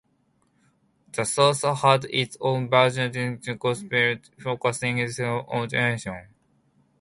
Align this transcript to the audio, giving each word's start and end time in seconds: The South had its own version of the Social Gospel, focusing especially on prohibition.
The 1.11 1.25
South 1.25 1.61
had 1.61 2.05
its 2.05 2.35
own 2.41 2.71
version 2.71 3.05
of 3.05 3.13
the 3.13 3.37
Social 3.37 3.57
Gospel, 3.59 4.15
focusing 4.39 4.99
especially 4.99 5.27
on 5.29 5.69
prohibition. 5.69 6.27